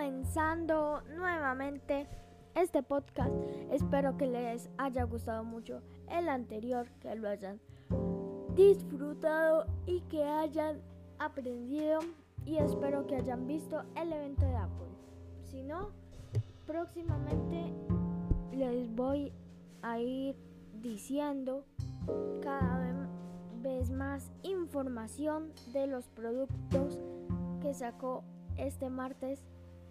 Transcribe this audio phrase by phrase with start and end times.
[0.00, 2.06] comenzando nuevamente
[2.54, 3.30] este podcast.
[3.70, 7.60] Espero que les haya gustado mucho el anterior, que lo hayan
[8.54, 10.80] disfrutado y que hayan
[11.18, 11.98] aprendido
[12.46, 14.88] y espero que hayan visto el evento de Apple.
[15.44, 15.90] Si no,
[16.66, 17.70] próximamente
[18.52, 19.34] les voy
[19.82, 20.34] a ir
[20.80, 21.66] diciendo
[22.40, 23.04] cada
[23.60, 26.98] vez más información de los productos
[27.60, 28.24] que sacó
[28.56, 29.44] este martes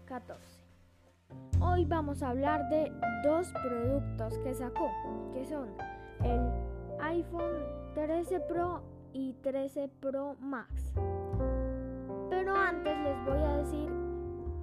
[0.09, 0.41] 14.
[1.61, 2.91] Hoy vamos a hablar de
[3.23, 4.89] dos productos que sacó,
[5.31, 5.69] que son
[6.23, 6.49] el
[6.99, 8.81] iPhone 13 Pro
[9.13, 10.95] y 13 Pro Max.
[12.31, 13.91] Pero antes les voy a decir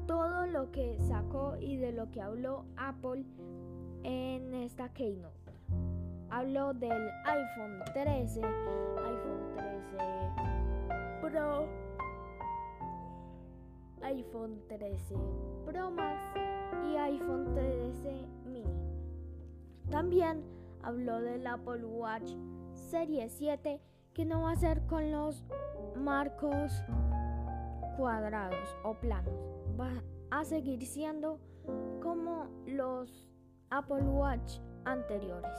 [0.09, 3.25] todo lo que sacó y de lo que habló Apple
[4.03, 5.53] en esta keynote.
[6.29, 8.41] Habló del iPhone 13,
[14.37, 15.15] iPhone 13
[15.65, 16.21] Pro Max
[16.85, 18.69] y iPhone 13 mini.
[19.91, 20.45] También
[20.83, 22.33] habló del Apple Watch
[22.75, 23.81] Serie 7
[24.13, 25.43] que no va a ser con los
[25.97, 26.71] marcos
[27.97, 29.33] cuadrados o planos.
[29.81, 31.41] Va a seguir siendo
[32.03, 33.31] como los
[33.71, 35.59] Apple Watch anteriores.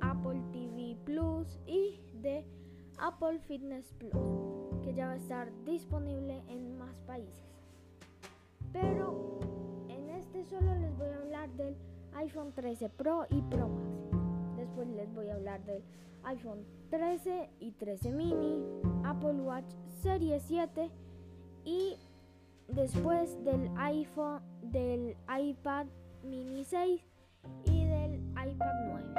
[0.00, 2.46] Apple TV Plus y de
[2.98, 4.12] Apple Fitness Plus
[4.82, 7.44] que ya va a estar disponible en más países.
[8.72, 9.40] Pero
[9.88, 11.76] en este solo les voy a hablar del
[12.14, 14.13] iPhone 13 Pro y Pro Max.
[14.64, 15.82] Después les voy a hablar del
[16.22, 18.64] iPhone 13 y 13 mini,
[19.04, 19.70] Apple Watch
[20.00, 20.90] Serie 7
[21.66, 21.98] y
[22.68, 25.86] después del iPhone del iPad
[26.22, 27.02] mini 6
[27.66, 29.14] y del iPad 9.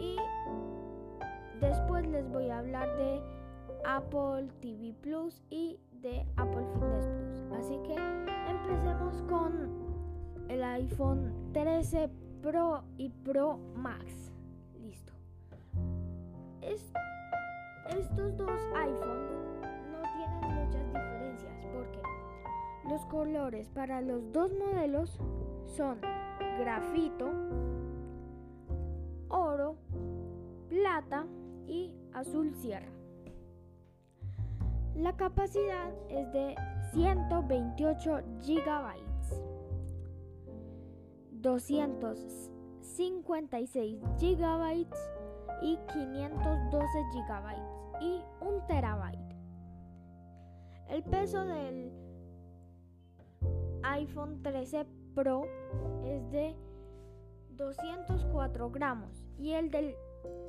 [0.00, 0.16] Y
[1.60, 3.20] después les voy a hablar de
[3.84, 7.58] Apple TV Plus y de Apple Fitness Plus.
[7.58, 7.94] Así que
[8.48, 9.70] empecemos con
[10.48, 12.08] el iPhone 13
[12.42, 14.32] Pro y Pro Max.
[14.80, 15.12] Listo.
[17.88, 19.30] estos dos iPhones
[19.92, 22.00] no tienen muchas diferencias porque
[22.88, 25.20] los colores para los dos modelos
[25.76, 26.00] son
[26.58, 27.30] grafito,
[29.28, 29.76] oro,
[30.68, 31.26] plata
[31.68, 32.90] y azul sierra.
[34.96, 36.56] La capacidad es de
[36.92, 39.12] 128 GB.
[41.42, 44.86] 256 GB
[45.62, 47.54] y 512 GB
[48.00, 49.36] y 1 terabyte.
[50.88, 51.92] El peso del
[53.82, 55.44] iPhone 13 Pro
[56.04, 56.56] es de
[57.56, 59.94] 204 gramos y el del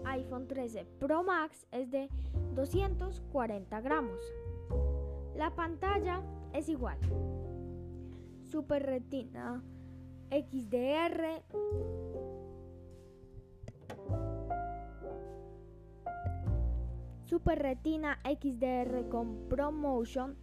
[0.05, 2.09] iPhone 13 Pro Max es de
[2.55, 4.21] 240 gramos.
[5.35, 6.21] La pantalla
[6.53, 6.97] es igual.
[8.43, 9.61] Super Retina
[10.29, 11.41] XDR.
[17.25, 20.35] Super Retina XDR con ProMotion.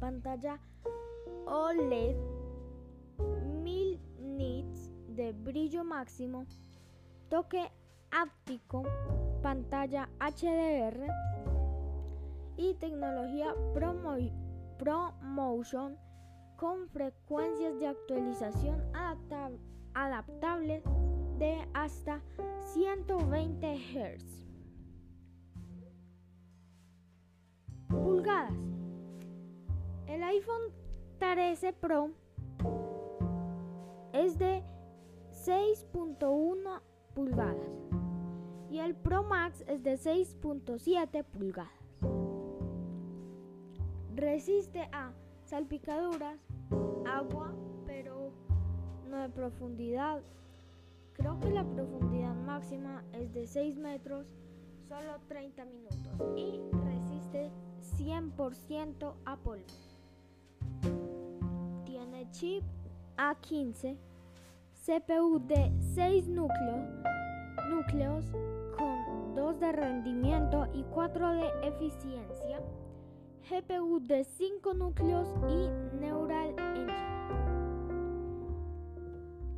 [0.00, 0.58] Pantalla
[1.46, 2.16] OLED.
[3.62, 6.46] 1000 nits de brillo máximo.
[7.28, 7.70] Toque
[8.10, 8.82] áptico.
[9.42, 11.06] Pantalla HDR.
[12.56, 13.54] Y tecnología
[14.78, 16.03] ProMotion
[16.64, 18.82] con frecuencias de actualización
[19.92, 20.82] adaptables
[21.36, 22.22] de hasta
[22.72, 24.46] 120 Hz.
[27.86, 28.54] Pulgadas.
[30.06, 30.72] El iPhone
[31.18, 32.12] 13 Pro
[34.14, 34.62] es de
[35.32, 36.80] 6.1
[37.14, 37.74] pulgadas
[38.70, 41.72] y el Pro Max es de 6.7 pulgadas.
[44.14, 45.12] Resiste a
[45.44, 46.53] salpicaduras,
[47.06, 47.52] agua,
[47.86, 48.32] pero
[49.08, 50.22] no de profundidad.
[51.14, 54.26] Creo que la profundidad máxima es de 6 metros,
[54.88, 57.50] solo 30 minutos y resiste
[57.98, 59.64] 100% a polvo.
[61.84, 62.64] Tiene chip
[63.16, 63.96] A15,
[64.84, 66.88] CPU de 6 núcleos,
[67.70, 68.24] núcleos
[68.76, 72.60] con 2 de rendimiento y 4 de eficiencia,
[73.48, 76.23] GPU de 5 núcleos y Neural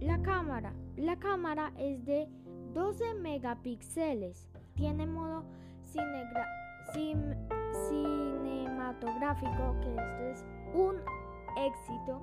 [0.07, 2.29] La cámara, la cámara es de
[2.75, 5.43] 12 megapíxeles, tiene modo
[6.93, 10.45] cinematográfico, que esto es
[10.75, 10.95] un
[11.59, 12.23] éxito,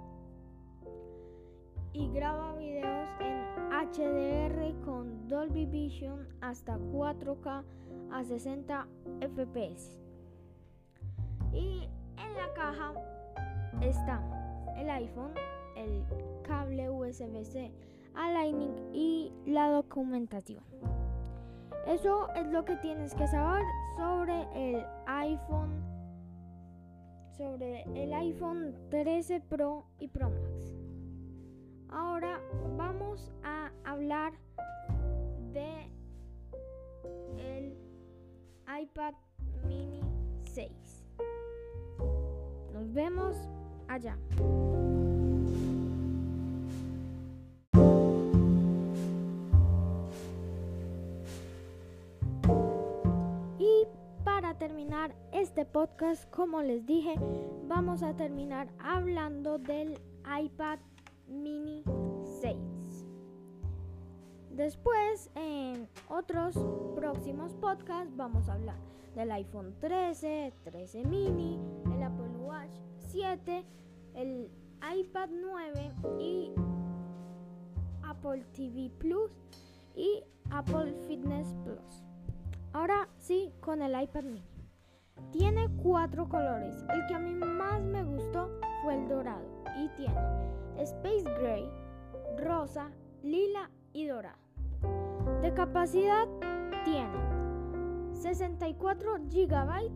[1.91, 7.65] y graba videos en HDR con Dolby Vision hasta 4K
[8.13, 8.87] a 60
[9.19, 9.99] FPS.
[11.51, 12.93] Y en la caja
[13.81, 14.21] está
[14.77, 15.33] el iPhone,
[15.75, 16.03] el
[16.43, 17.71] cable USB-C
[18.15, 18.45] a
[18.93, 20.63] y la documentación.
[21.87, 23.63] Eso es lo que tienes que saber
[23.97, 25.93] sobre el iPhone
[27.37, 30.75] sobre el iPhone 13 Pro y Pro Max.
[31.89, 32.39] Ahora
[32.77, 34.33] vamos a hablar
[35.51, 35.91] de
[37.37, 37.75] el
[38.81, 39.13] iPad
[39.67, 40.01] mini
[40.43, 40.71] 6.
[42.73, 43.35] Nos vemos
[43.87, 44.17] allá.
[54.67, 57.15] Terminar este podcast, como les dije,
[57.67, 59.99] vamos a terminar hablando del
[60.41, 60.79] iPad
[61.27, 61.83] Mini
[62.39, 62.55] 6.
[64.51, 66.55] Después, en otros
[66.95, 68.77] próximos podcasts, vamos a hablar
[69.15, 71.59] del iPhone 13, 13 mini,
[71.93, 72.71] el Apple Watch
[73.09, 73.65] 7,
[74.13, 74.49] el
[74.97, 76.51] iPad 9 y
[78.01, 79.29] Apple TV Plus
[79.93, 82.05] y Apple Fitness Plus.
[82.71, 84.52] Ahora sí, con el iPad mini.
[85.31, 86.85] Tiene cuatro colores.
[86.89, 88.51] El que a mí más me gustó
[88.83, 90.21] fue el dorado y tiene
[90.77, 91.67] Space Gray,
[92.37, 92.91] rosa,
[93.23, 94.37] lila y dorado.
[95.41, 96.27] De capacidad
[96.83, 97.17] tiene
[98.13, 99.91] 64 GB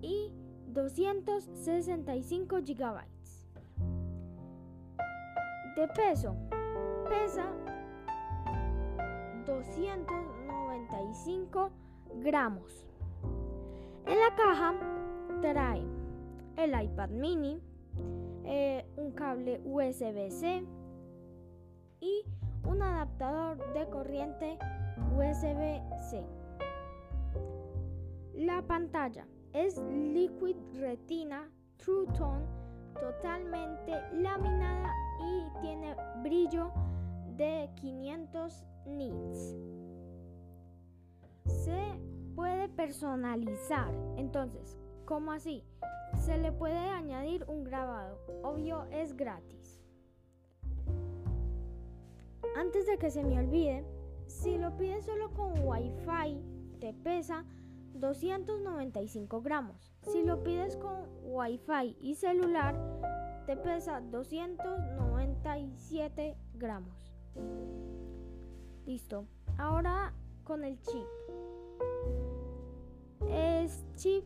[0.00, 0.32] y
[0.68, 3.04] 265 GB.
[5.76, 6.34] De peso,
[7.08, 7.46] pesa
[9.46, 11.70] 295
[12.22, 12.86] gramos.
[14.06, 14.74] En la caja
[15.40, 15.82] trae
[16.56, 17.60] el iPad mini,
[18.44, 20.64] eh, un cable USB-C
[22.00, 22.24] y
[22.64, 24.58] un adaptador de corriente
[25.16, 26.24] USB-C.
[28.34, 32.46] La pantalla es Liquid Retina True Tone
[33.00, 34.90] totalmente laminada
[35.20, 36.72] y tiene brillo
[37.36, 39.56] de 500 nits.
[42.82, 43.94] Personalizar.
[44.16, 45.62] Entonces, ¿cómo así?
[46.18, 48.18] Se le puede añadir un grabado.
[48.42, 49.80] Obvio, es gratis.
[52.56, 53.86] Antes de que se me olvide,
[54.26, 56.42] si lo pides solo con Wi-Fi,
[56.80, 57.44] te pesa
[57.94, 59.94] 295 gramos.
[60.00, 62.74] Si lo pides con Wi-Fi y celular,
[63.46, 67.14] te pesa 297 gramos.
[68.86, 69.28] Listo.
[69.56, 70.12] Ahora
[70.42, 71.06] con el chip.
[73.32, 74.24] Es chip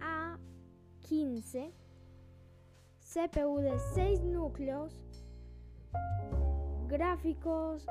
[0.00, 1.70] A15,
[3.00, 4.98] CPU de 6 núcleos,
[6.88, 7.86] gráficos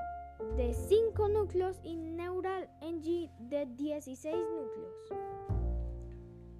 [0.57, 5.13] de 5 núcleos y Neural Engine de 16 núcleos.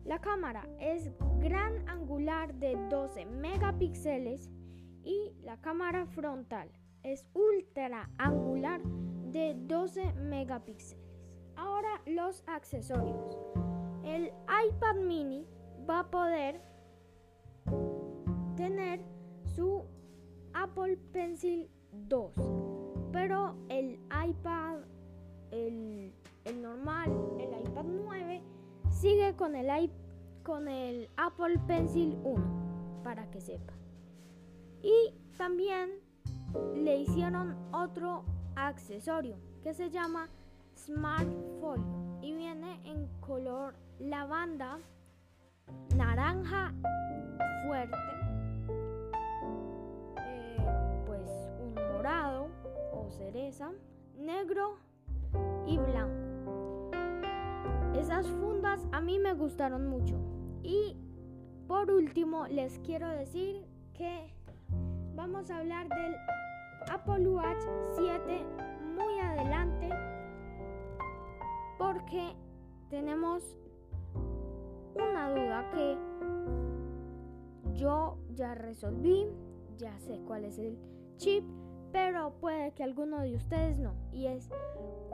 [0.04, 4.52] La cámara es gran angular de 12 megapíxeles
[5.04, 6.70] y la cámara frontal
[7.02, 8.82] es ultra angular
[9.32, 11.05] de 12 megapíxeles.
[11.56, 13.38] Ahora los accesorios.
[14.04, 14.32] El
[14.68, 15.46] iPad mini
[15.90, 16.62] va a poder
[18.56, 19.02] tener
[19.56, 19.84] su
[20.54, 22.34] Apple Pencil 2,
[23.12, 24.80] pero el iPad,
[25.52, 26.14] el,
[26.62, 28.42] normal, el iPad 9,
[28.90, 29.92] sigue con el,
[30.44, 33.74] con el Apple Pencil 1, para que sepa.
[34.82, 35.90] Y también
[36.76, 38.24] le hicieron otro
[38.56, 40.30] accesorio que se llama
[40.76, 41.28] Smart
[42.22, 44.80] y viene en color lavanda,
[45.96, 46.74] naranja
[47.66, 47.98] fuerte,
[50.18, 51.30] eh, pues
[51.60, 52.48] un morado
[52.94, 53.72] o cereza,
[54.18, 54.78] negro
[55.66, 56.92] y blanco.
[57.96, 60.16] Esas fundas a mí me gustaron mucho.
[60.62, 60.96] Y
[61.68, 64.32] por último les quiero decir que
[65.16, 66.16] vamos a hablar del
[66.92, 67.64] Apple Watch
[67.96, 68.46] 7
[68.96, 70.15] muy adelante
[71.78, 72.36] porque
[72.90, 73.58] tenemos
[74.96, 75.98] una duda que
[77.74, 79.28] yo ya resolví,
[79.78, 80.78] ya sé cuál es el
[81.18, 81.44] chip,
[81.92, 83.94] pero puede que alguno de ustedes no.
[84.12, 84.50] Y es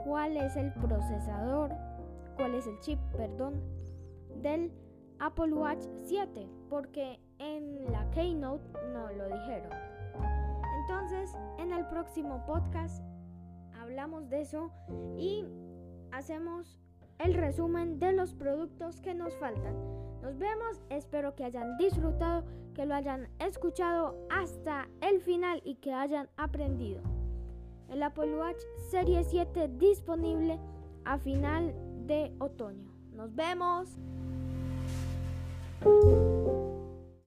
[0.04, 1.72] cuál es el procesador,
[2.36, 3.60] cuál es el chip, perdón,
[4.40, 4.72] del
[5.18, 9.70] Apple Watch 7, porque en la Keynote no lo dijeron.
[10.80, 13.02] Entonces, en el próximo podcast
[13.80, 14.70] hablamos de eso
[15.16, 15.44] y
[16.12, 16.78] hacemos
[17.18, 19.74] el resumen de los productos que nos faltan.
[20.22, 25.92] Nos vemos, espero que hayan disfrutado, que lo hayan escuchado hasta el final y que
[25.92, 27.02] hayan aprendido.
[27.88, 30.58] El Apple Watch Serie 7 disponible
[31.04, 31.74] a final
[32.06, 32.90] de otoño.
[33.12, 33.98] Nos vemos.